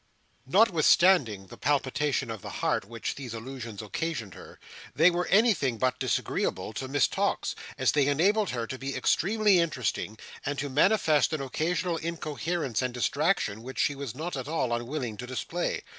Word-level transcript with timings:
Notwithstanding 0.47 1.45
the 1.45 1.57
palpitation 1.59 2.31
of 2.31 2.41
the 2.41 2.49
heart 2.49 2.85
which 2.85 3.13
these 3.13 3.35
allusions 3.35 3.83
occasioned 3.83 4.33
her, 4.33 4.59
they 4.95 5.11
were 5.11 5.27
anything 5.27 5.77
but 5.77 5.99
disagreeable 5.99 6.73
to 6.73 6.87
Miss 6.87 7.07
Tox, 7.07 7.53
as 7.77 7.91
they 7.91 8.07
enabled 8.07 8.49
her 8.49 8.65
to 8.65 8.79
be 8.79 8.95
extremely 8.95 9.59
interesting, 9.59 10.17
and 10.43 10.57
to 10.57 10.69
manifest 10.71 11.33
an 11.33 11.41
occasional 11.43 11.97
incoherence 11.97 12.81
and 12.81 12.95
distraction 12.95 13.61
which 13.61 13.77
she 13.77 13.93
was 13.93 14.15
not 14.15 14.35
at 14.35 14.47
all 14.47 14.73
unwilling 14.73 15.17
to 15.17 15.27
display. 15.27 15.83